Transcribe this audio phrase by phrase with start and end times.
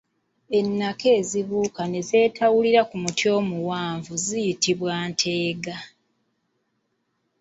[0.59, 5.77] Ennaka ezibuuka ne zeetawulira ku muti omuwanvu ziyitibwa “ntenga”.